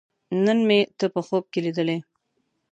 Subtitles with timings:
[0.45, 1.97] نن مې ته په خوب کې لیدلې